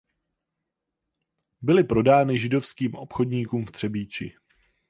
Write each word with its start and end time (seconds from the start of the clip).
Byly 1.61 1.83
prodány 1.83 2.37
židovským 2.39 2.95
obchodníkům 2.95 3.65
v 3.65 3.71
Třebíči. 3.71 4.33